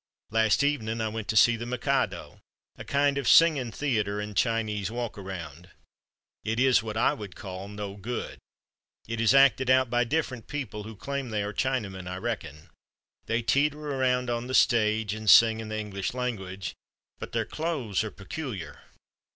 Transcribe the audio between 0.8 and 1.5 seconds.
I went to